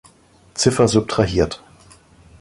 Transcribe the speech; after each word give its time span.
Ziffer 0.57 0.87
subtrahiert. 0.87 1.63